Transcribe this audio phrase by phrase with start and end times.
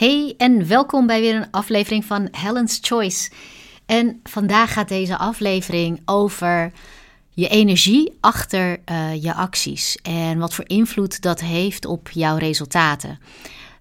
[0.00, 3.30] Hey en welkom bij weer een aflevering van Helen's Choice.
[3.86, 6.72] En vandaag gaat deze aflevering over
[7.30, 13.18] je energie achter uh, je acties en wat voor invloed dat heeft op jouw resultaten.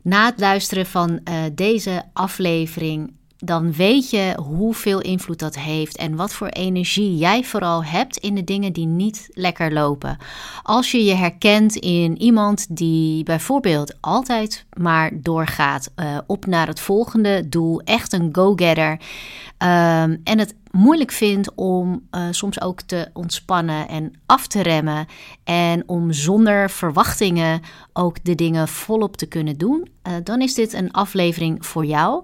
[0.02, 6.16] Na het luisteren van uh, deze aflevering dan weet je hoeveel invloed dat heeft en
[6.16, 10.18] wat voor energie jij vooral hebt in de dingen die niet lekker lopen.
[10.64, 16.80] Als je je herkent in iemand die bijvoorbeeld altijd maar doorgaat uh, op naar het
[16.80, 23.10] volgende doel, echt een go-getter, um, en het moeilijk vindt om uh, soms ook te
[23.14, 25.08] ontspannen en af te remmen
[25.44, 27.62] en om zonder verwachtingen
[27.94, 32.24] ook de dingen volop te kunnen doen, uh, dan is dit een aflevering voor jou.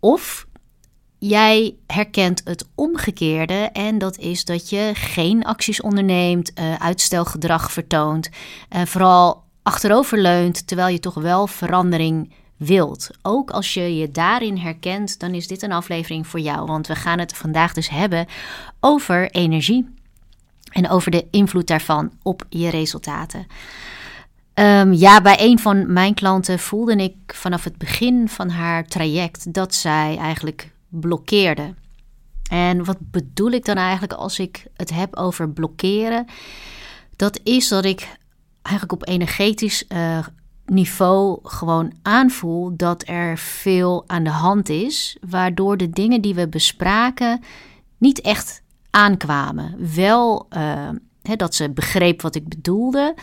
[0.00, 0.46] Of
[1.18, 8.28] jij herkent het omgekeerde en dat is dat je geen acties onderneemt, uh, uitstelgedrag vertoont,
[8.76, 13.10] uh, vooral achteroverleunt terwijl je toch wel verandering wilt.
[13.22, 16.94] Ook als je je daarin herkent, dan is dit een aflevering voor jou, want we
[16.94, 18.26] gaan het vandaag dus hebben
[18.80, 19.94] over energie
[20.70, 23.46] en over de invloed daarvan op je resultaten.
[24.58, 29.52] Um, ja, bij een van mijn klanten voelde ik vanaf het begin van haar traject
[29.54, 31.74] dat zij eigenlijk blokkeerde.
[32.50, 36.26] En wat bedoel ik dan eigenlijk als ik het heb over blokkeren?
[37.16, 38.08] Dat is dat ik
[38.62, 40.26] eigenlijk op energetisch uh,
[40.66, 46.48] niveau gewoon aanvoel dat er veel aan de hand is, waardoor de dingen die we
[46.48, 47.42] bespraken
[47.98, 49.94] niet echt aankwamen.
[49.94, 50.88] Wel uh,
[51.22, 53.14] dat ze begreep wat ik bedoelde,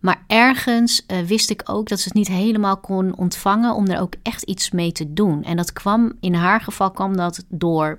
[0.00, 4.00] maar ergens uh, wist ik ook dat ze het niet helemaal kon ontvangen om er
[4.00, 5.44] ook echt iets mee te doen.
[5.44, 7.98] En dat kwam, in haar geval kwam dat door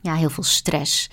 [0.00, 1.10] ja, heel veel stress.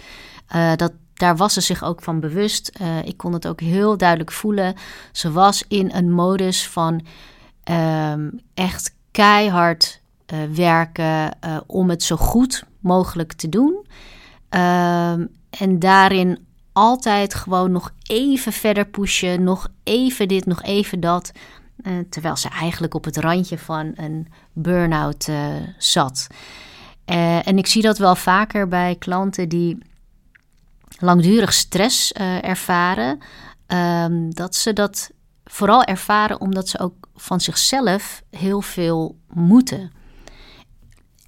[0.56, 2.80] Uh, dat, daar was ze zich ook van bewust.
[2.82, 4.76] Uh, ik kon het ook heel duidelijk voelen.
[5.12, 7.06] Ze was in een modus van
[7.72, 10.02] um, echt keihard
[10.54, 13.86] werken om het zo goed mogelijk te doen.
[14.50, 16.47] Um, en daarin
[16.78, 21.32] altijd gewoon nog even verder pushen, nog even dit, nog even dat.
[21.82, 26.28] Uh, terwijl ze eigenlijk op het randje van een burn-out uh, zat.
[27.06, 29.78] Uh, en ik zie dat wel vaker bij klanten die
[31.00, 32.12] langdurig stress
[32.42, 33.20] ervaren.
[33.68, 35.12] Um, dat ze dat
[35.46, 39.92] vooral ervaren omdat ze ook van zichzelf heel veel moeten.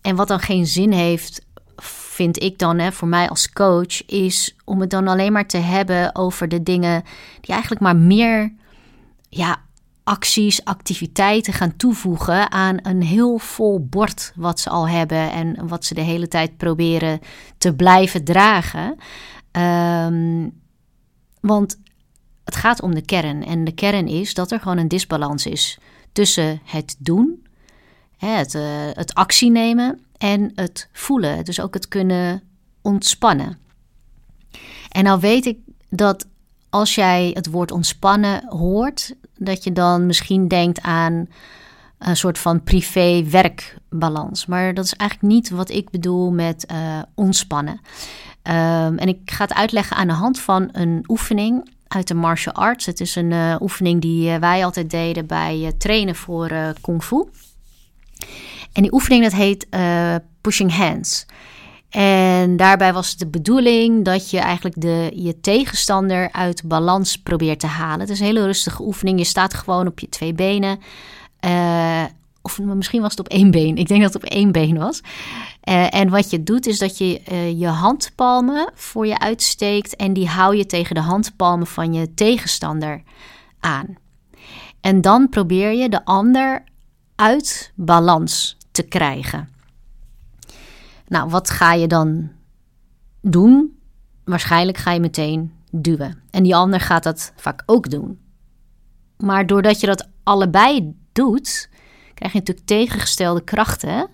[0.01, 1.45] En wat dan geen zin heeft
[2.19, 5.57] vind ik dan, hè, voor mij als coach, is om het dan alleen maar te
[5.57, 7.03] hebben over de dingen
[7.41, 8.53] die eigenlijk maar meer
[9.29, 9.61] ja,
[10.03, 15.85] acties, activiteiten gaan toevoegen aan een heel vol bord wat ze al hebben en wat
[15.85, 17.19] ze de hele tijd proberen
[17.57, 18.97] te blijven dragen.
[19.51, 20.51] Um,
[21.41, 21.79] want
[22.43, 23.45] het gaat om de kern.
[23.45, 25.79] En de kern is dat er gewoon een disbalans is
[26.11, 27.45] tussen het doen,
[28.17, 28.61] het, uh,
[28.93, 31.45] het actie nemen en het voelen.
[31.45, 32.43] Dus ook het kunnen
[32.81, 33.57] ontspannen.
[34.89, 35.57] En nou weet ik
[35.89, 36.27] dat
[36.69, 41.27] als jij het woord ontspannen hoort, dat je dan misschien denkt aan
[41.97, 44.45] een soort van privé-werkbalans.
[44.45, 47.79] Maar dat is eigenlijk niet wat ik bedoel met uh, ontspannen.
[48.43, 52.53] Um, en ik ga het uitleggen aan de hand van een oefening uit de martial
[52.53, 52.85] arts.
[52.85, 56.51] Het is een uh, oefening die uh, wij altijd deden bij trainen voor
[56.81, 57.23] kung fu.
[58.73, 61.25] En die oefening dat heet uh, Pushing Hands.
[61.89, 67.67] En daarbij was de bedoeling dat je eigenlijk de, je tegenstander uit balans probeert te
[67.67, 67.99] halen.
[67.99, 69.19] Het is een hele rustige oefening.
[69.19, 70.79] Je staat gewoon op je twee benen.
[71.45, 72.03] Uh,
[72.41, 73.77] of misschien was het op één been.
[73.77, 75.01] Ik denk dat het op één been was.
[75.69, 77.21] Uh, en wat je doet is dat je
[77.57, 79.95] je handpalmen voor je uitsteekt.
[79.95, 83.03] En die hou je tegen de handpalmen van je tegenstander
[83.59, 83.97] aan.
[84.81, 86.63] En dan probeer je de ander
[87.15, 89.49] uit balans te krijgen.
[91.07, 92.31] Nou, wat ga je dan
[93.21, 93.79] doen?
[94.23, 96.21] Waarschijnlijk ga je meteen duwen.
[96.31, 98.19] En die ander gaat dat vaak ook doen.
[99.17, 101.69] Maar doordat je dat allebei doet,
[102.13, 104.07] krijg je natuurlijk tegengestelde krachten.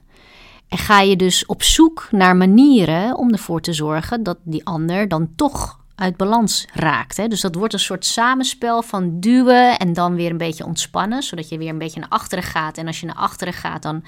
[0.67, 5.07] En ga je dus op zoek naar manieren om ervoor te zorgen dat die ander
[5.07, 7.17] dan toch uit balans raakt.
[7.17, 7.27] Hè?
[7.27, 11.49] Dus dat wordt een soort samenspel van duwen en dan weer een beetje ontspannen, zodat
[11.49, 12.77] je weer een beetje naar achteren gaat.
[12.77, 14.03] En als je naar achteren gaat, dan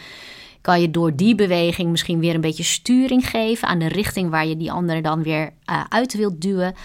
[0.61, 4.47] kan je door die beweging misschien weer een beetje sturing geven aan de richting waar
[4.47, 6.75] je die andere dan weer uh, uit wilt duwen.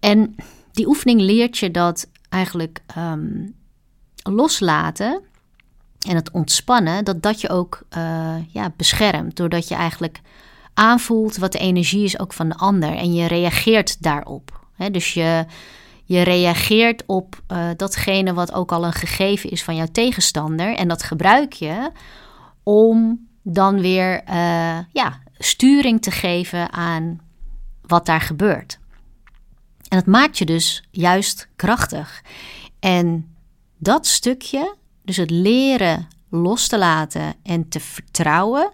[0.00, 0.34] En
[0.72, 3.54] die oefening leert je dat eigenlijk um,
[4.22, 5.20] loslaten
[6.08, 9.36] en het ontspannen, dat dat je ook uh, ja, beschermt.
[9.36, 10.20] Doordat je eigenlijk
[10.74, 14.60] aanvoelt wat de energie is ook van de ander en je reageert daarop.
[14.90, 15.44] dus je,
[16.04, 20.74] je reageert op uh, datgene wat ook al een gegeven is van jouw tegenstander.
[20.74, 21.90] En dat gebruik je
[22.62, 27.20] om dan weer uh, ja, sturing te geven aan
[27.80, 28.78] wat daar gebeurt.
[29.88, 32.22] En dat maakt je dus juist krachtig.
[32.80, 33.34] En
[33.78, 38.70] dat stukje, dus het leren los te laten en te vertrouwen,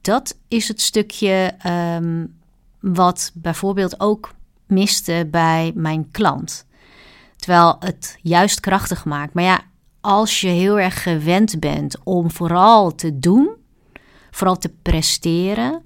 [0.00, 2.38] dat is het stukje um,
[2.80, 4.34] wat bijvoorbeeld ook
[4.66, 6.66] miste bij mijn klant.
[7.36, 9.34] Terwijl het juist krachtig maakt.
[9.34, 9.60] Maar ja,
[10.04, 13.56] als je heel erg gewend bent om vooral te doen,
[14.30, 15.82] vooral te presteren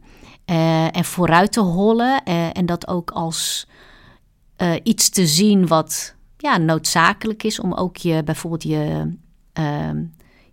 [0.47, 3.69] uh, en vooruit te hollen uh, en dat ook als
[4.63, 9.15] uh, iets te zien wat ja, noodzakelijk is om ook je bijvoorbeeld je,
[9.53, 10.05] ehm,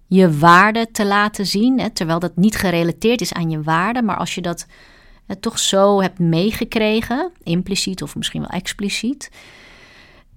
[0.07, 1.79] je waarde te laten zien.
[1.79, 4.65] Hè, terwijl dat niet gerelateerd is aan je waarde, maar als je dat
[5.39, 9.31] toch zo hebt meegekregen, impliciet of misschien wel expliciet,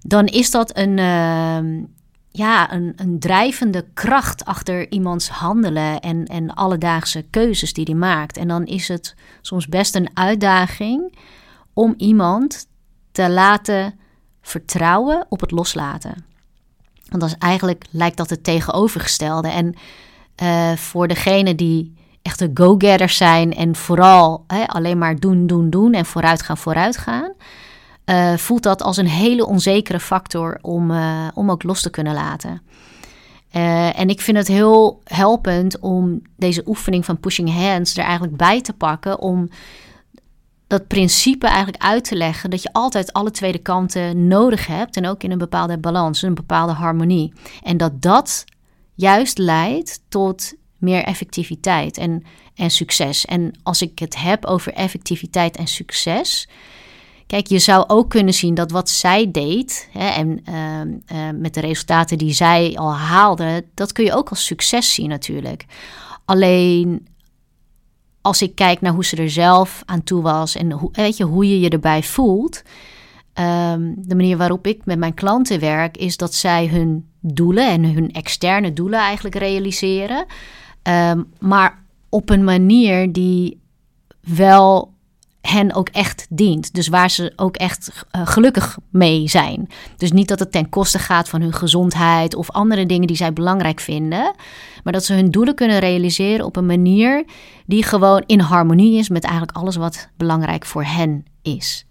[0.01, 1.85] dan is dat een, uh,
[2.31, 8.37] ja, een, een drijvende kracht achter iemands handelen en, en alledaagse keuzes die hij maakt.
[8.37, 11.19] En dan is het soms best een uitdaging
[11.73, 12.67] om iemand
[13.13, 13.99] te laten
[14.43, 16.25] vertrouwen op het loslaten.
[17.09, 19.49] Want dat is eigenlijk lijkt dat het tegenovergestelde.
[19.49, 19.75] En
[20.43, 25.93] uh, voor degene die echte go-getters zijn en vooral hè, alleen maar doen, doen, doen
[25.93, 27.33] en vooruit gaan, vooruit gaan.
[28.09, 32.15] Uh, voelt dat als een hele onzekere factor om, uh, om ook los te kunnen
[32.15, 32.63] laten.
[33.57, 38.37] Uh, en ik vind het heel helpend om deze oefening van pushing hands er eigenlijk
[38.37, 39.19] bij te pakken.
[39.19, 39.49] Om
[40.67, 44.97] dat principe eigenlijk uit te leggen dat je altijd alle tweede kanten nodig hebt.
[44.97, 47.33] En ook in een bepaalde balans, een bepaalde harmonie.
[47.63, 48.45] En dat dat
[48.95, 52.23] juist leidt tot meer effectiviteit en,
[52.55, 53.25] en succes.
[53.25, 56.49] En als ik het heb over effectiviteit en succes.
[57.29, 60.81] Kijk, je zou ook kunnen zien dat wat zij deed hè, en uh,
[61.19, 65.09] uh, met de resultaten die zij al haalde, dat kun je ook als succes zien
[65.09, 65.65] natuurlijk.
[66.25, 67.07] Alleen
[68.21, 71.25] als ik kijk naar hoe ze er zelf aan toe was en hoe, weet je,
[71.25, 72.63] hoe je je erbij voelt.
[73.35, 77.85] Um, de manier waarop ik met mijn klanten werk, is dat zij hun doelen en
[77.85, 80.27] hun externe doelen eigenlijk realiseren.
[81.39, 83.61] Maar op een manier die
[84.21, 84.93] wel
[85.41, 86.75] hen ook echt dient.
[86.75, 89.69] Dus waar ze ook echt uh, gelukkig mee zijn.
[89.97, 93.33] Dus niet dat het ten koste gaat van hun gezondheid of andere dingen die zij
[93.33, 94.35] belangrijk vinden.
[94.85, 97.25] Maar dat ze hun doelen kunnen realiseren op een manier
[97.67, 101.87] die gewoon in harmonie is met eigenlijk alles wat belangrijk voor hen is.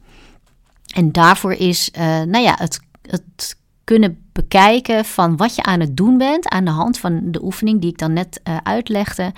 [0.96, 5.98] En daarvoor is, uh, nou ja, het, het kunnen bekijken van wat je aan het
[5.98, 9.34] doen bent aan de hand van de oefening die ik dan net uh, uitlegde,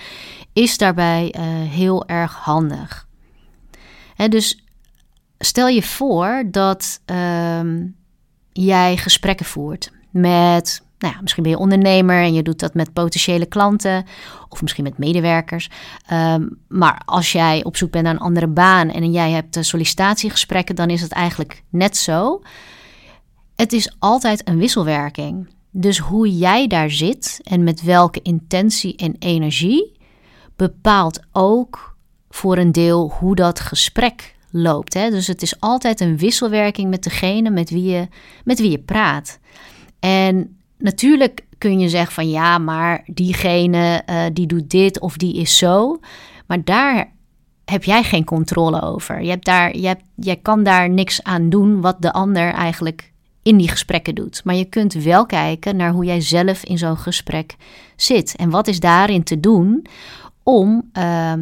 [0.54, 1.36] is daarbij
[1.70, 3.08] heel erg handig.
[4.28, 4.64] Dus
[5.40, 7.62] stel je voor dat uh,
[8.52, 12.94] jij gesprekken voert met, nou ja, misschien ben je ondernemer en je doet dat met
[12.94, 14.06] potentiële klanten
[14.50, 15.70] of misschien met medewerkers.
[16.14, 20.76] Um, maar als jij op zoek bent naar een andere baan en jij hebt sollicitatiegesprekken,
[20.76, 22.42] dan is het eigenlijk net zo
[23.60, 25.50] het is altijd een wisselwerking.
[25.72, 29.98] Dus hoe jij daar zit en met welke intentie en energie
[30.56, 31.89] bepaalt ook
[32.30, 34.94] voor een deel hoe dat gesprek loopt.
[34.94, 35.10] Hè?
[35.10, 38.08] Dus het is altijd een wisselwerking met degene met wie je,
[38.44, 39.40] met wie je praat.
[40.00, 45.36] En natuurlijk kun je zeggen van ja, maar diegene uh, die doet dit of die
[45.36, 46.00] is zo.
[46.46, 47.12] Maar daar
[47.66, 49.22] heb jij geen controle over.
[49.22, 53.12] Je hebt daar, je hebt, jij kan daar niks aan doen wat de ander eigenlijk
[53.44, 54.42] in die gesprekken doet.
[54.44, 57.56] Maar je kunt wel kijken naar hoe jij zelf in zo'n gesprek
[57.96, 58.36] zit.
[58.36, 59.86] En wat is daarin te doen
[60.44, 61.34] om uh,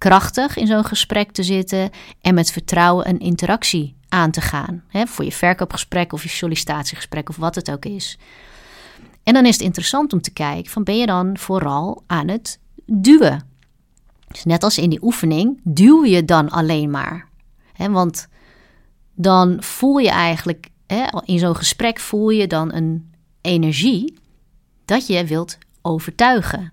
[0.00, 1.90] krachtig in zo'n gesprek te zitten
[2.20, 4.82] en met vertrouwen een interactie aan te gaan.
[4.88, 8.18] Hè, voor je verkoopgesprek of je sollicitatiegesprek of wat het ook is.
[9.22, 12.58] En dan is het interessant om te kijken van ben je dan vooral aan het
[12.86, 13.48] duwen?
[14.28, 17.28] Dus net als in die oefening, duw je dan alleen maar.
[17.72, 18.28] Hè, want
[19.14, 24.18] dan voel je eigenlijk hè, in zo'n gesprek voel je dan een energie
[24.84, 26.72] dat je wilt overtuigen.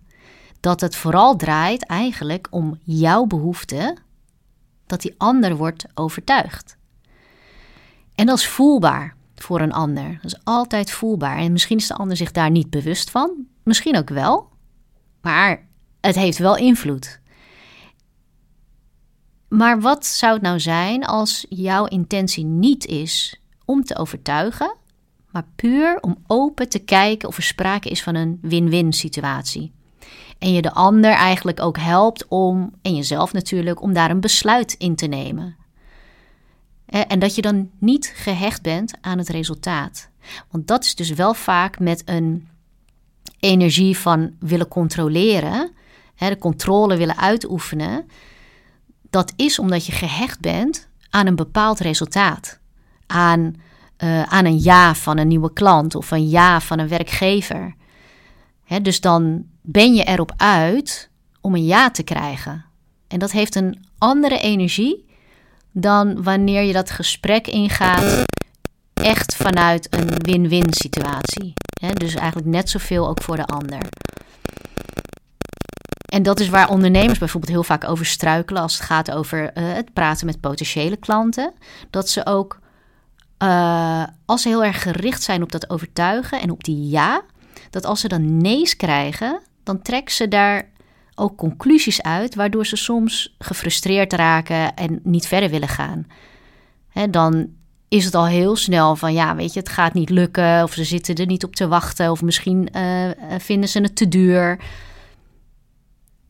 [0.68, 3.98] Dat het vooral draait eigenlijk om jouw behoefte,
[4.86, 6.78] dat die ander wordt overtuigd.
[8.16, 10.20] En dat is voelbaar voor een ander.
[10.22, 11.38] Dat is altijd voelbaar.
[11.38, 13.48] En misschien is de ander zich daar niet bewust van.
[13.64, 14.50] Misschien ook wel.
[15.22, 15.68] Maar
[16.02, 17.20] het heeft wel invloed.
[19.48, 24.76] Maar wat zou het nou zijn als jouw intentie niet is om te overtuigen,
[25.32, 29.76] maar puur om open te kijken of er sprake is van een win-win situatie.
[30.39, 34.75] En je de ander eigenlijk ook helpt om, en jezelf natuurlijk, om daar een besluit
[34.77, 35.56] in te nemen.
[36.86, 40.10] En dat je dan niet gehecht bent aan het resultaat.
[40.51, 42.48] Want dat is dus wel vaak met een
[43.39, 45.72] energie van willen controleren,
[46.15, 48.06] de controle willen uitoefenen.
[49.10, 52.60] Dat is omdat je gehecht bent aan een bepaald resultaat.
[53.08, 53.56] Aan,
[54.03, 57.75] uh, aan een ja van een nieuwe klant of een ja van een werkgever.
[58.82, 61.10] Dus dan ben je erop uit
[61.42, 62.66] om een ja te krijgen.
[63.08, 65.06] En dat heeft een andere energie
[65.72, 68.24] dan wanneer je dat gesprek ingaat
[68.94, 71.54] echt vanuit een win-win situatie.
[71.94, 73.80] dus eigenlijk net zoveel ook voor de ander.
[76.08, 79.74] En dat is waar ondernemers bijvoorbeeld heel vaak over struikelen als het gaat over uh,
[79.74, 81.54] het praten met potentiële klanten.
[81.90, 82.60] Dat ze ook,
[83.44, 87.22] uh, als ze heel erg gericht zijn op dat overtuigen en op die ja,
[87.70, 90.70] dat als ze dan nee's krijgen, dan trekken ze daar
[91.16, 96.08] ook conclusies uit, waardoor ze soms gefrustreerd raken en niet verder willen gaan.
[97.10, 97.50] dan
[97.88, 100.84] is het al heel snel van ja, weet je, het gaat niet lukken, of ze
[100.84, 104.60] zitten er niet op te wachten, of misschien uh, vinden ze het te duur.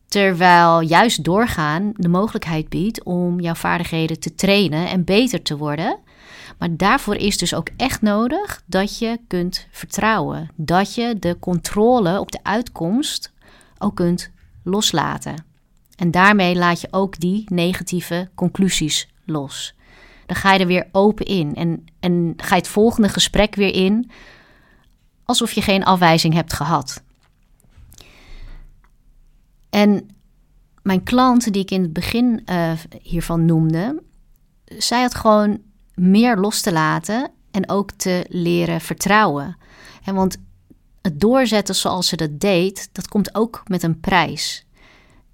[0.08, 5.98] Terwijl juist doorgaan de mogelijkheid biedt om jouw vaardigheden te trainen en beter te worden.
[6.58, 10.50] Maar daarvoor is dus ook echt nodig dat je kunt vertrouwen.
[10.56, 13.32] Dat je de controle op de uitkomst
[13.78, 14.30] ook kunt
[14.62, 15.44] loslaten.
[15.96, 19.74] En daarmee laat je ook die negatieve conclusies los.
[20.26, 23.74] Dan ga je er weer open in en, en ga je het volgende gesprek weer
[23.74, 24.10] in
[25.24, 27.02] alsof je geen afwijzing hebt gehad.
[29.70, 30.08] En
[30.82, 32.72] mijn klant, die ik in het begin uh,
[33.02, 34.02] hiervan noemde,
[34.64, 35.60] zij had gewoon
[35.98, 39.56] meer los te laten en ook te leren vertrouwen.
[40.04, 40.36] En want
[41.02, 44.66] het doorzetten zoals ze dat deed, dat komt ook met een prijs.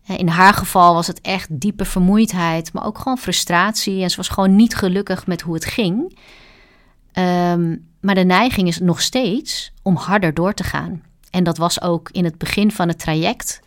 [0.06, 4.02] In haar geval was het echt diepe vermoeidheid, maar ook gewoon frustratie.
[4.02, 6.18] En ze was gewoon niet gelukkig met hoe het ging.
[7.12, 11.02] Um, maar de neiging is nog steeds om harder door te gaan.
[11.30, 13.60] En dat was ook in het begin van het traject.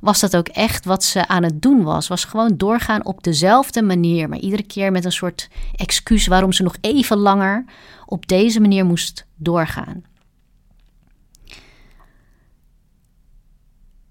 [0.00, 2.08] Was dat ook echt wat ze aan het doen was?
[2.08, 6.62] Was gewoon doorgaan op dezelfde manier, maar iedere keer met een soort excuus waarom ze
[6.62, 7.64] nog even langer
[8.06, 10.04] op deze manier moest doorgaan.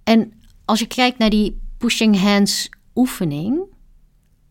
[0.04, 0.34] En
[0.66, 3.60] als je kijkt naar die pushing hands oefening,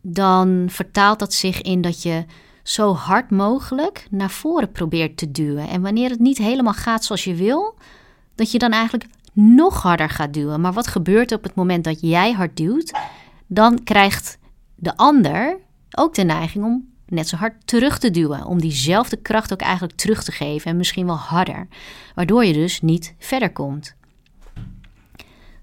[0.01, 2.25] dan vertaalt dat zich in dat je
[2.63, 5.67] zo hard mogelijk naar voren probeert te duwen.
[5.67, 7.75] En wanneer het niet helemaal gaat zoals je wil,
[8.35, 10.61] dat je dan eigenlijk nog harder gaat duwen.
[10.61, 12.99] Maar wat gebeurt er op het moment dat jij hard duwt?
[13.47, 14.37] Dan krijgt
[14.75, 15.57] de ander
[15.91, 18.45] ook de neiging om net zo hard terug te duwen.
[18.45, 21.67] Om diezelfde kracht ook eigenlijk terug te geven en misschien wel harder.
[22.15, 23.95] Waardoor je dus niet verder komt.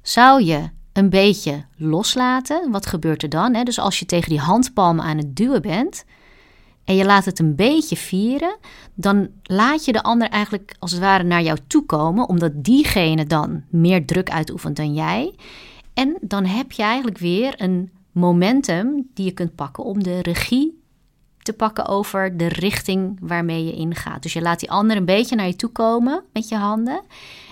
[0.02, 3.64] Zou je een beetje loslaten, wat gebeurt er dan?
[3.64, 6.04] Dus als je tegen die handpalmen aan het duwen bent
[6.86, 8.56] en je laat het een beetje vieren,
[8.94, 13.26] dan laat je de ander eigenlijk als het ware naar jou toe komen, omdat diegene
[13.26, 15.34] dan meer druk uitoefent dan jij.
[15.94, 20.82] En dan heb je eigenlijk weer een momentum die je kunt pakken om de regie
[21.42, 24.22] te pakken over de richting waarmee je ingaat.
[24.22, 27.02] Dus je laat die ander een beetje naar je toe komen met je handen.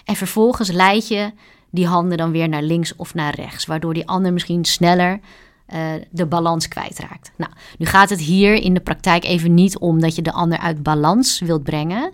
[0.04, 1.32] En vervolgens leid je
[1.70, 5.20] die handen dan weer naar links of naar rechts, waardoor die ander misschien sneller
[5.68, 7.32] uh, de balans kwijtraakt.
[7.36, 10.58] Nou, nu gaat het hier in de praktijk even niet om dat je de ander
[10.58, 12.12] uit balans wilt brengen,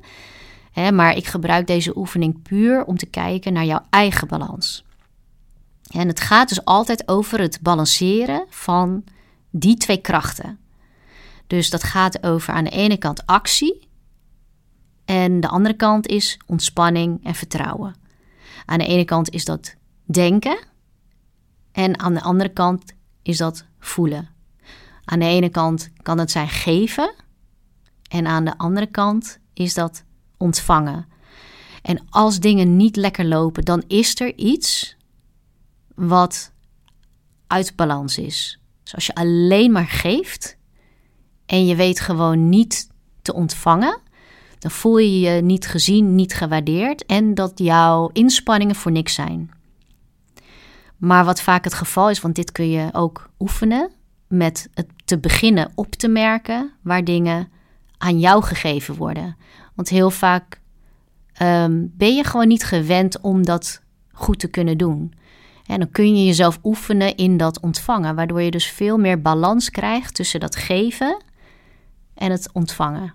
[0.72, 4.84] hè, maar ik gebruik deze oefening puur om te kijken naar jouw eigen balans.
[5.90, 9.04] En het gaat dus altijd over het balanceren van
[9.50, 10.58] die twee krachten.
[11.46, 13.88] Dus dat gaat over aan de ene kant actie
[15.04, 17.94] en de andere kant is ontspanning en vertrouwen.
[18.64, 20.58] Aan de ene kant is dat denken
[21.72, 24.28] en aan de andere kant is dat voelen.
[25.04, 27.14] Aan de ene kant kan het zijn geven
[28.08, 30.04] en aan de andere kant is dat
[30.36, 31.06] ontvangen.
[31.82, 34.96] En als dingen niet lekker lopen, dan is er iets
[35.94, 36.52] wat
[37.46, 38.60] uit balans is.
[38.82, 40.56] Dus als je alleen maar geeft
[41.46, 42.88] en je weet gewoon niet
[43.22, 44.00] te ontvangen,
[44.58, 49.50] dan voel je je niet gezien, niet gewaardeerd en dat jouw inspanningen voor niks zijn.
[51.00, 53.90] Maar wat vaak het geval is, want dit kun je ook oefenen
[54.28, 57.48] met het te beginnen op te merken waar dingen
[57.98, 59.36] aan jou gegeven worden.
[59.74, 60.60] Want heel vaak
[61.32, 65.12] ehm, ben je gewoon niet gewend om dat goed te kunnen doen.
[65.66, 69.70] En dan kun je jezelf oefenen in dat ontvangen, waardoor je dus veel meer balans
[69.70, 71.22] krijgt tussen dat geven
[72.14, 73.14] en het ontvangen.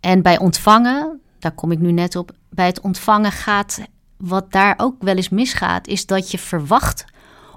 [0.00, 3.80] En bij ontvangen, daar kom ik nu net op, bij het ontvangen gaat
[4.18, 7.04] wat daar ook wel eens misgaat, is dat je verwacht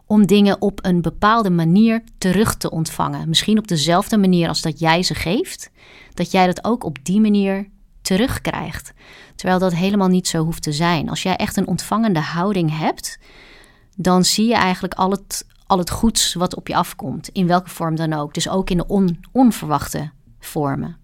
[0.05, 3.29] om dingen op een bepaalde manier terug te ontvangen.
[3.29, 5.69] Misschien op dezelfde manier als dat jij ze geeft,
[6.13, 7.69] dat jij dat ook op die manier
[8.01, 8.93] terugkrijgt.
[9.35, 11.09] Terwijl dat helemaal niet zo hoeft te zijn.
[11.09, 13.19] Als jij echt een ontvangende houding hebt,
[13.95, 17.69] dan zie je eigenlijk al het, al het goeds wat op je afkomt, in welke
[17.69, 18.33] vorm dan ook.
[18.33, 20.97] Dus ook in de on, onverwachte vormen.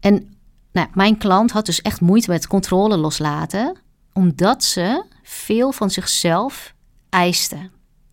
[0.00, 0.31] En
[0.72, 3.76] nou, mijn klant had dus echt moeite met controle loslaten,
[4.12, 6.74] omdat ze veel van zichzelf
[7.08, 7.70] eiste.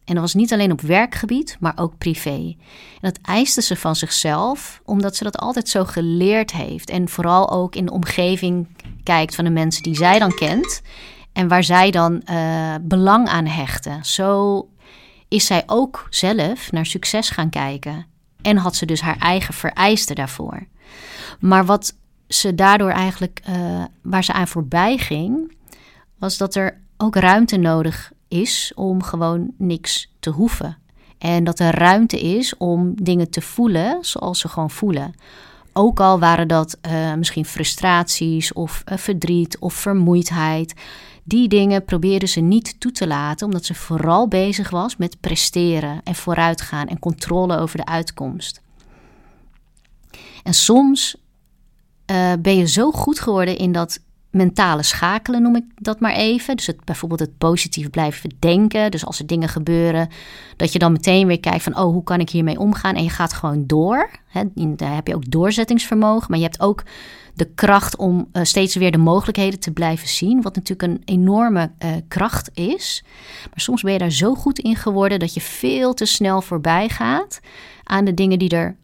[0.09, 2.55] En dat was niet alleen op werkgebied, maar ook privé.
[3.01, 6.89] En dat eiste ze van zichzelf, omdat ze dat altijd zo geleerd heeft.
[6.89, 8.67] En vooral ook in de omgeving
[9.03, 10.81] kijkt van de mensen die zij dan kent.
[11.33, 14.05] En waar zij dan uh, belang aan hechten.
[14.05, 14.67] Zo
[15.27, 18.05] is zij ook zelf naar succes gaan kijken.
[18.41, 20.67] En had ze dus haar eigen vereisten daarvoor.
[21.39, 21.95] Maar wat
[22.29, 25.55] ze daardoor eigenlijk, uh, waar ze aan voorbij ging,
[26.17, 30.77] was dat er ook ruimte nodig is om gewoon niks te hoeven.
[31.17, 35.13] En dat er ruimte is om dingen te voelen zoals ze gewoon voelen.
[35.73, 40.73] Ook al waren dat uh, misschien frustraties of uh, verdriet of vermoeidheid.
[41.23, 46.01] Die dingen probeerde ze niet toe te laten, omdat ze vooral bezig was met presteren
[46.03, 48.61] en vooruitgaan en controle over de uitkomst.
[50.43, 51.17] En soms
[52.11, 53.99] uh, ben je zo goed geworden in dat
[54.29, 56.55] mentale schakelen, noem ik dat maar even.
[56.55, 58.91] Dus bijvoorbeeld het positief blijven denken.
[58.91, 60.09] Dus als er dingen gebeuren,
[60.55, 61.77] dat je dan meteen weer kijkt van...
[61.77, 62.95] oh, hoe kan ik hiermee omgaan?
[62.95, 64.09] En je gaat gewoon door.
[64.55, 66.27] Daar heb je ook doorzettingsvermogen.
[66.29, 66.83] Maar je hebt ook
[67.33, 70.41] de kracht om uh, steeds weer de mogelijkheden te blijven zien.
[70.41, 73.03] Wat natuurlijk een enorme uh, kracht is.
[73.43, 75.19] Maar soms ben je daar zo goed in geworden...
[75.19, 77.39] dat je veel te snel voorbij gaat
[77.83, 78.75] aan de dingen die er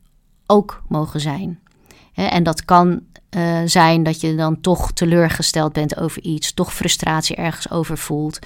[0.46, 1.60] ook mogen zijn.
[2.14, 3.02] En dat kan
[3.36, 8.40] uh, zijn dat je dan toch teleurgesteld bent over iets, toch frustratie ergens over voelt,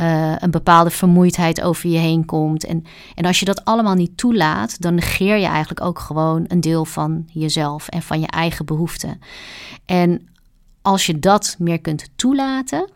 [0.00, 2.64] uh, een bepaalde vermoeidheid over je heen komt.
[2.64, 6.60] En, en als je dat allemaal niet toelaat, dan negeer je eigenlijk ook gewoon een
[6.60, 9.20] deel van jezelf en van je eigen behoeften.
[9.84, 10.28] En
[10.82, 12.90] als je dat meer kunt toelaten,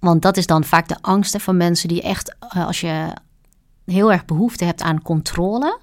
[0.00, 3.12] want dat is dan vaak de angsten van mensen die echt, uh, als je
[3.84, 5.78] heel erg behoefte hebt aan controle,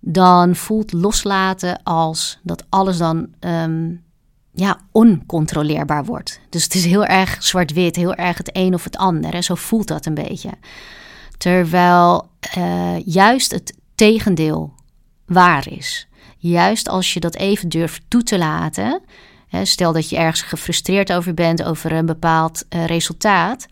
[0.00, 4.02] dan voelt loslaten als dat alles dan um,
[4.52, 6.40] ja, oncontroleerbaar wordt.
[6.48, 9.34] Dus het is heel erg zwart-wit, heel erg het een of het ander.
[9.34, 10.50] En zo voelt dat een beetje.
[11.38, 14.74] Terwijl uh, juist het tegendeel
[15.26, 16.08] waar is.
[16.38, 19.00] Juist als je dat even durft toe te laten.
[19.48, 23.66] Hè, stel dat je ergens gefrustreerd over bent over een bepaald uh, resultaat.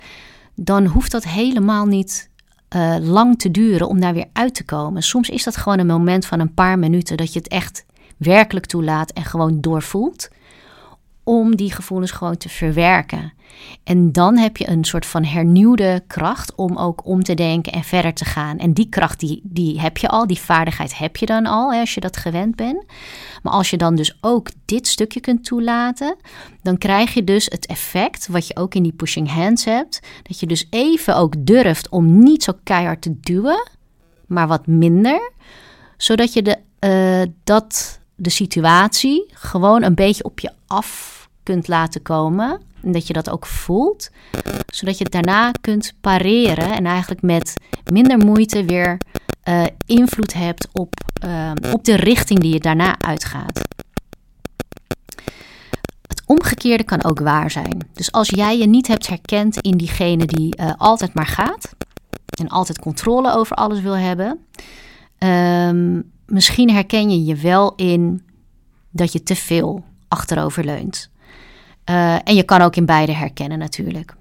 [0.55, 2.31] Dan hoeft dat helemaal niet
[2.76, 5.02] uh, lang te duren om daar weer uit te komen.
[5.02, 7.85] Soms is dat gewoon een moment van een paar minuten dat je het echt
[8.16, 10.29] werkelijk toelaat en gewoon doorvoelt.
[11.29, 13.33] Om die gevoelens gewoon te verwerken.
[13.85, 17.85] En dan heb je een soort van hernieuwde kracht om ook om te denken en
[17.85, 18.59] verder te gaan.
[18.59, 21.81] En die kracht die, die heb je al, die vaardigheid heb je dan al hè,
[21.81, 22.85] als je dat gewend bent.
[23.43, 26.17] Maar als je dan dus ook dit stukje kunt toelaten,
[26.62, 30.01] dan krijg je dus het effect wat je ook in die pushing hands hebt.
[30.23, 33.69] Dat je dus even ook durft om niet zo keihard te duwen,
[34.27, 35.33] maar wat minder.
[35.97, 42.02] Zodat je de, uh, dat, de situatie gewoon een beetje op je af kunt laten
[42.02, 42.61] komen.
[42.83, 44.11] En dat je dat ook voelt.
[44.66, 46.70] Zodat je het daarna kunt pareren.
[46.70, 47.55] En eigenlijk met
[47.92, 48.98] minder moeite weer
[49.48, 53.61] uh, invloed hebt op, uh, op de richting die je daarna uitgaat.
[56.07, 57.88] Het omgekeerde kan ook waar zijn.
[57.92, 61.74] Dus als jij je niet hebt herkend in diegene die uh, altijd maar gaat.
[62.38, 64.46] En altijd controle over alles wil hebben.
[65.18, 68.23] Um, misschien herken je je wel in
[68.91, 71.11] dat je te veel achterover leunt.
[71.91, 74.15] Uh, en je kan ook in beide herkennen natuurlijk.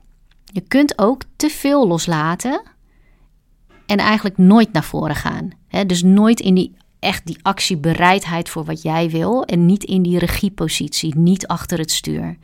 [0.43, 2.61] Je kunt ook te veel loslaten
[3.85, 5.49] en eigenlijk nooit naar voren gaan.
[5.87, 10.19] Dus nooit in die echt die actiebereidheid voor wat jij wil en niet in die
[10.19, 12.37] regiepositie, niet achter het stuur.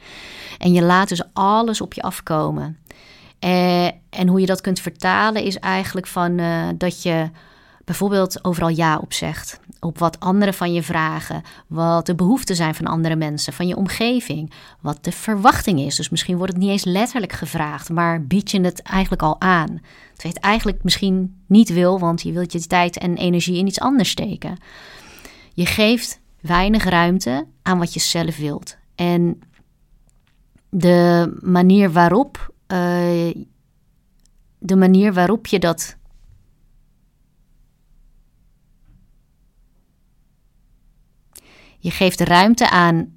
[0.58, 2.78] En je laat dus alles op je afkomen.
[3.40, 7.30] Uh, en hoe je dat kunt vertalen is eigenlijk van uh, dat je
[7.92, 9.60] bijvoorbeeld overal ja op zegt.
[9.80, 11.42] Op wat anderen van je vragen.
[11.68, 14.52] Wat de behoeften zijn van andere mensen, van je omgeving.
[14.80, 15.96] Wat de verwachting is.
[15.96, 19.68] Dus misschien wordt het niet eens letterlijk gevraagd, maar bied je het eigenlijk al aan.
[19.68, 19.82] Terwijl
[20.16, 23.80] je het eigenlijk misschien niet wil, want je wilt je tijd en energie in iets
[23.80, 24.58] anders steken.
[25.54, 28.78] Je geeft weinig ruimte aan wat je zelf wilt.
[28.96, 29.42] En
[30.70, 33.34] de manier waarop, uh,
[34.58, 36.00] de manier waarop je dat
[41.82, 43.14] Je geeft ruimte aan.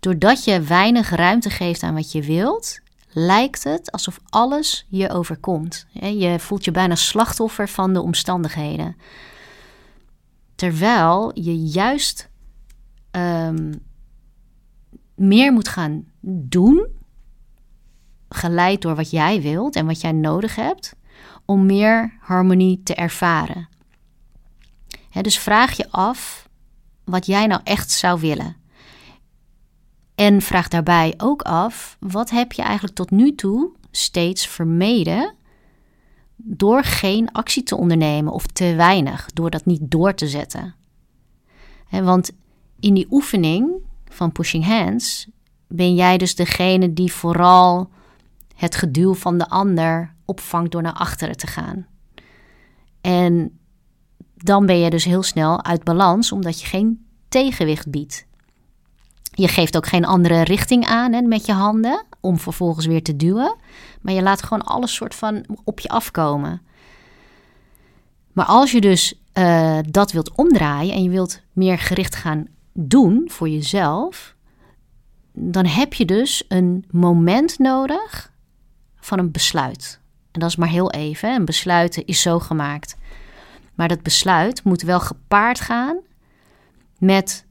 [0.00, 5.86] Doordat je weinig ruimte geeft aan wat je wilt, lijkt het alsof alles je overkomt.
[5.92, 8.96] Je voelt je bijna slachtoffer van de omstandigheden.
[10.54, 12.28] Terwijl je juist
[13.10, 13.72] ehm,
[15.16, 16.86] meer moet gaan doen,
[18.28, 20.94] geleid door wat jij wilt en wat jij nodig hebt,
[21.44, 23.68] om meer harmonie te ervaren.
[25.20, 26.48] dus vraag je af
[27.04, 28.56] wat jij nou echt zou willen.
[30.14, 35.34] En vraag daarbij ook af: wat heb je eigenlijk tot nu toe steeds vermeden
[36.36, 40.74] door geen actie te ondernemen of te weinig, door dat niet door te zetten?
[41.90, 42.30] want
[42.80, 43.70] in die oefening
[44.08, 45.26] van pushing hands
[45.68, 47.90] ben jij dus degene die vooral
[48.56, 51.86] het geduw van de ander opvangt door naar achteren te gaan.
[53.00, 53.58] En
[54.36, 58.26] dan ben je dus heel snel uit balans, omdat je geen tegenwicht biedt.
[59.30, 63.16] Je geeft ook geen andere richting aan hè, met je handen om vervolgens weer te
[63.16, 63.56] duwen.
[64.00, 66.62] Maar je laat gewoon alles soort van op je afkomen.
[68.32, 73.24] Maar als je dus uh, dat wilt omdraaien en je wilt meer gericht gaan doen
[73.26, 74.34] voor jezelf,
[75.32, 78.32] dan heb je dus een moment nodig
[78.96, 80.00] van een besluit.
[80.32, 81.34] En dat is maar heel even.
[81.34, 82.96] Een besluit is zo gemaakt.
[83.74, 85.98] Maar dat besluit moet wel gepaard gaan
[86.98, 87.46] met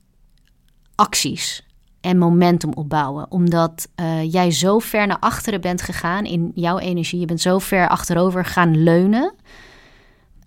[0.95, 1.65] acties
[2.01, 3.31] en momentum opbouwen.
[3.31, 7.19] Omdat uh, jij zo ver naar achteren bent gegaan in jouw energie.
[7.19, 9.33] Je bent zo ver achterover gaan leunen.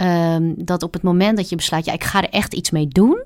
[0.02, 2.88] Um, dat op het moment dat je besluit, ja, ik ga er echt iets mee
[2.88, 3.24] doen.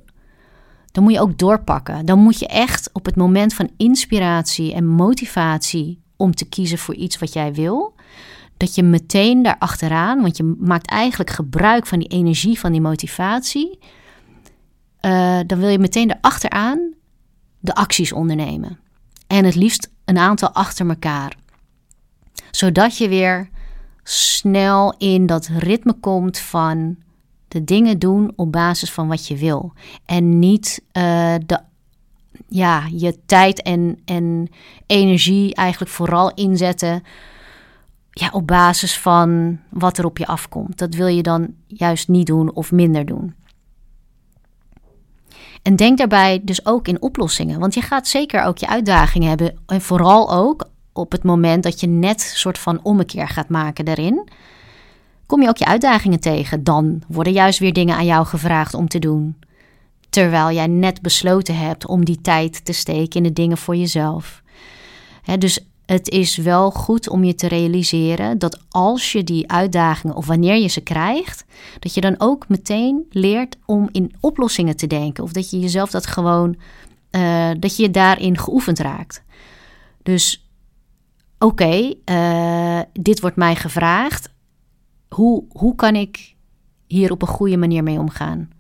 [0.93, 2.07] Dan moet je ook doorpakken.
[2.07, 6.95] Dan moet je echt op het moment van inspiratie en motivatie om te kiezen voor
[6.95, 7.95] iets wat jij wil,
[8.57, 12.81] dat je meteen daar achteraan, want je maakt eigenlijk gebruik van die energie, van die
[12.81, 13.79] motivatie,
[15.01, 16.95] uh, dan wil je meteen erachteraan
[17.59, 18.79] de acties ondernemen.
[19.27, 21.37] En het liefst een aantal achter elkaar.
[22.51, 23.49] Zodat je weer
[24.03, 26.97] snel in dat ritme komt van
[27.53, 29.73] de dingen doen op basis van wat je wil.
[30.05, 31.61] En niet uh, de,
[32.49, 34.49] ja, je tijd en, en
[34.87, 37.03] energie eigenlijk vooral inzetten
[38.11, 40.79] ja, op basis van wat er op je afkomt.
[40.79, 43.35] Dat wil je dan juist niet doen of minder doen.
[45.63, 47.61] En denk daarbij dus ook in oplossingen.
[47.61, 49.59] Want je gaat zeker ook je uitdagingen hebben.
[49.67, 54.29] En vooral ook op het moment dat je net soort van ommekeer gaat maken daarin.
[55.33, 56.65] Kom je ook je uitdagingen tegen.
[56.65, 59.37] Dan worden juist weer dingen aan jou gevraagd om te doen.
[60.11, 64.43] Terwijl jij net besloten hebt om die tijd te steken in de dingen voor jezelf.
[65.39, 70.27] dus het is wel goed om je te realiseren dat als je die uitdagingen of
[70.27, 71.45] wanneer je ze krijgt,
[71.79, 75.25] dat je dan ook meteen leert om in oplossingen te denken.
[75.25, 76.57] Of dat je jezelf dat gewoon,
[77.11, 79.23] uh, dat je daarin geoefend raakt.
[80.03, 80.47] Dus
[81.39, 84.32] oké, eh, dit wordt mij gevraagd.
[85.13, 86.35] Hoe, hoe kan ik
[86.87, 88.51] hier op een goede manier mee omgaan?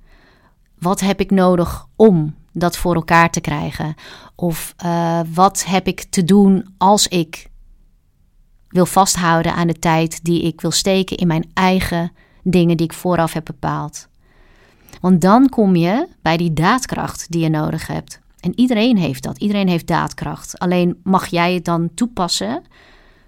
[0.78, 3.94] Wat heb ik nodig om dat voor elkaar te krijgen?
[4.34, 7.50] Of uh, wat heb ik te doen als ik
[8.68, 12.12] wil vasthouden aan de tijd die ik wil steken in mijn eigen
[12.42, 14.08] dingen die ik vooraf heb bepaald?
[15.00, 18.20] Want dan kom je bij die daadkracht die je nodig hebt.
[18.40, 19.38] En iedereen heeft dat.
[19.38, 20.58] Iedereen heeft daadkracht.
[20.58, 22.62] Alleen mag jij het dan toepassen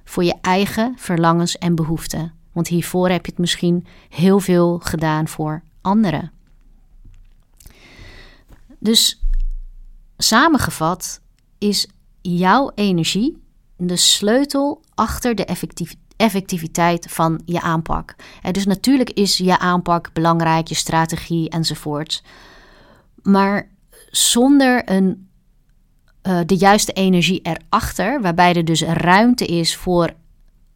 [0.04, 2.32] voor je eigen verlangens en behoeften.
[2.54, 6.32] Want hiervoor heb je het misschien heel veel gedaan voor anderen.
[8.78, 9.22] Dus
[10.16, 11.20] samengevat
[11.58, 11.88] is
[12.20, 13.42] jouw energie
[13.76, 15.44] de sleutel achter de
[16.16, 18.14] effectiviteit van je aanpak.
[18.50, 22.22] dus natuurlijk is je aanpak belangrijk, je strategie enzovoort.
[23.22, 23.68] Maar
[24.10, 25.28] zonder een,
[26.22, 30.12] uh, de juiste energie erachter, waarbij er dus ruimte is voor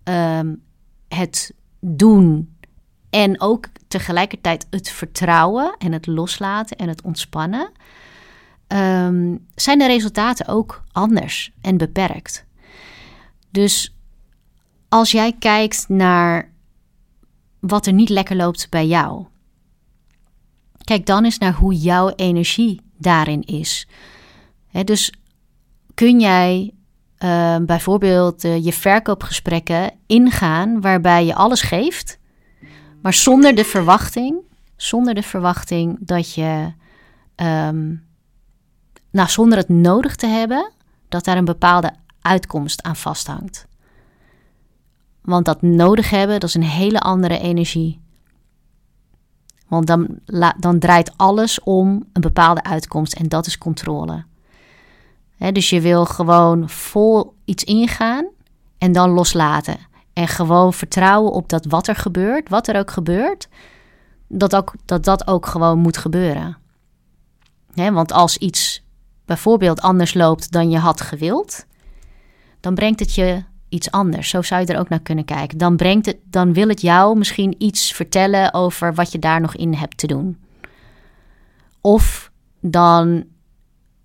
[0.05, 0.63] um,
[1.09, 2.57] het doen
[3.11, 7.71] en ook tegelijkertijd het vertrouwen en het loslaten en het ontspannen,
[8.69, 12.47] um, zijn de resultaten ook anders en beperkt.
[13.51, 13.95] Dus
[14.89, 16.51] als jij kijkt naar
[17.61, 19.27] wat er niet lekker loopt bij jou,
[20.85, 23.89] kijk dan eens naar hoe jouw energie daarin is.
[24.85, 25.13] dus
[25.95, 26.75] kun jij
[27.25, 32.19] uh, bijvoorbeeld uh, je verkoopgesprekken ingaan waarbij je alles geeft,
[33.03, 34.37] maar zonder de verwachting,
[34.77, 36.73] zonder de verwachting dat je,
[37.37, 38.07] um,
[39.11, 40.73] nou, zonder het nodig te hebben,
[41.09, 43.67] dat daar een bepaalde uitkomst aan vasthangt.
[45.21, 48.01] Want dat nodig hebben, dat is een hele andere energie.
[49.69, 50.19] Want dan,
[50.59, 54.25] dan draait alles om een bepaalde uitkomst en dat is controle.
[55.39, 58.27] Dus je wil gewoon vol iets ingaan
[58.79, 59.77] en dan loslaten.
[60.13, 63.49] En gewoon vertrouwen op dat wat er gebeurt, wat er ook gebeurt,
[64.29, 66.57] dat ook, dat, dat ook gewoon moet gebeuren.
[67.75, 68.83] want als iets
[69.25, 71.67] bijvoorbeeld anders loopt dan je had gewild,
[72.61, 74.29] dan brengt het je iets anders.
[74.29, 75.59] Zo zou je er ook naar kunnen kijken.
[75.59, 79.57] Dan, brengt het, dan wil het jou misschien iets vertellen over wat je daar nog
[79.57, 80.39] in hebt te doen.
[81.81, 83.25] Of dan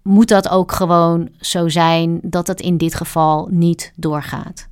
[0.03, 4.67] moet dat ook gewoon zo zijn dat het in dit geval niet doorgaat.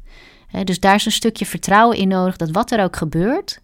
[0.64, 3.60] dus daar is een stukje vertrouwen in nodig dat wat er ook gebeurt,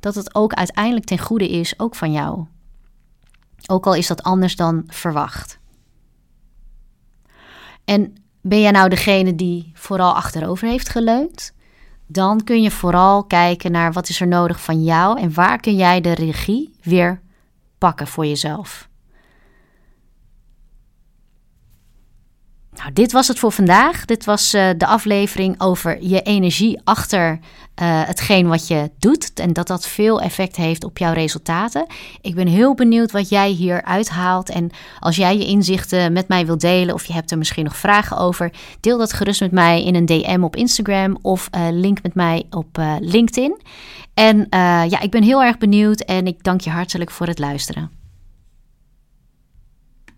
[0.00, 2.46] dat het ook uiteindelijk ten goede is, ook van jou.
[3.66, 5.58] Ook al is dat anders dan verwacht.
[7.84, 11.54] En ben jij nou degene die vooral achterover heeft geleund?
[12.06, 15.76] Dan kun je vooral kijken naar wat is er nodig van jou en waar kun
[15.76, 17.20] jij de regie weer
[17.78, 18.88] pakken voor jezelf.
[22.76, 24.04] Nou, dit was het voor vandaag.
[24.04, 27.38] Dit was uh, de aflevering over je energie achter uh,
[28.06, 29.32] hetgeen wat je doet.
[29.34, 31.86] En dat dat veel effect heeft op jouw resultaten.
[32.20, 34.50] Ik ben heel benieuwd wat jij hier uithaalt.
[34.50, 37.76] En als jij je inzichten met mij wilt delen, of je hebt er misschien nog
[37.76, 42.02] vragen over, deel dat gerust met mij in een DM op Instagram of uh, link
[42.02, 43.60] met mij op LinkedIn.
[44.14, 44.46] En
[44.88, 47.95] ja, ik ben heel erg benieuwd en ik dank je hartelijk voor het luisteren.